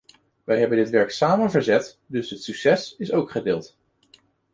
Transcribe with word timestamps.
We 0.43 0.53
hebben 0.55 0.77
dit 0.77 0.89
werk 0.89 1.11
samen 1.11 1.51
verzet, 1.51 1.99
dus 2.07 2.29
het 2.29 2.43
succes 2.43 2.95
is 2.97 3.11
ook 3.11 3.31
gedeeld. 3.31 3.77